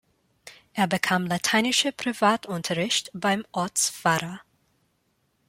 [0.73, 4.41] Er bekam lateinischen Privatunterricht beim Ortspfarrer.